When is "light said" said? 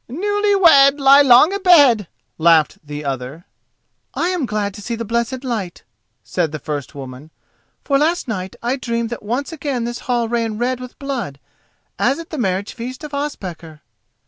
5.43-6.51